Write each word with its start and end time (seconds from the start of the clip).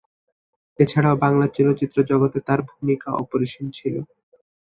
এছাড়াও, 0.79 1.15
বাংলা 1.23 1.45
চলচ্চিত্র 1.55 1.97
জগতে 2.09 2.39
তার 2.47 2.59
ভূমিকা 2.69 3.09
অপরিসীম 3.21 3.65
ছিল। 3.77 3.95